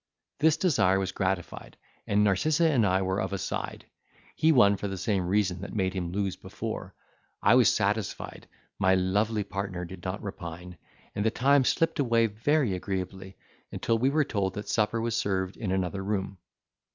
[0.39, 3.85] This desire was gratified, and Narcissa and I were of a side;
[4.35, 6.95] he won for the same reason that made him lose before;
[7.39, 8.47] I was satisfied,
[8.79, 10.79] my lovely partner did not repine,
[11.13, 13.37] and the time slipped away very agreeably,
[13.71, 16.39] until we were told that supper was served in another room.